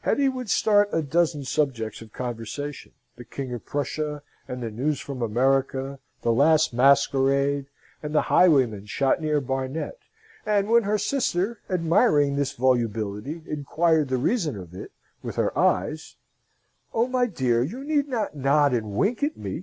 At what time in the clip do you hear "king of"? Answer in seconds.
3.24-3.64